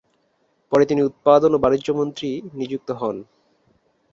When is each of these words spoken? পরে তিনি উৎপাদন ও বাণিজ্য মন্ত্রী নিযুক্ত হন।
পরে 0.71 0.83
তিনি 0.85 1.01
উৎপাদন 1.03 1.51
ও 1.53 1.63
বাণিজ্য 1.63 1.87
মন্ত্রী 1.91 2.29
নিযুক্ত 2.53 2.89
হন। 2.91 3.15